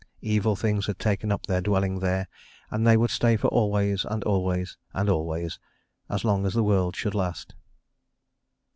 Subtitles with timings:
[0.23, 2.27] Evil things had taken up their dwelling there,
[2.71, 5.59] and they would stay for always and always and always,
[6.09, 7.53] as long as the world should last.